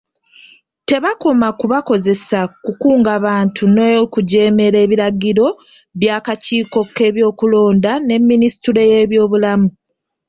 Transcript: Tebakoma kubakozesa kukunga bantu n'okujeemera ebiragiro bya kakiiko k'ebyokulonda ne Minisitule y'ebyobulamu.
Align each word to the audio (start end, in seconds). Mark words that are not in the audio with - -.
Tebakoma 0.89 1.47
kubakozesa 1.59 2.39
kukunga 2.63 3.13
bantu 3.25 3.63
n'okujeemera 3.75 4.77
ebiragiro 4.85 5.47
bya 5.99 6.17
kakiiko 6.25 6.79
k'ebyokulonda 6.95 7.91
ne 8.05 8.15
Minisitule 8.27 8.81
y'ebyobulamu. 8.91 9.67